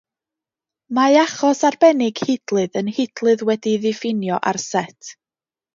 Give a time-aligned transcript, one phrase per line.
[0.99, 5.17] Mae achos arbennig hidlydd yn hidlydd wedi'i ddiffinio ar set.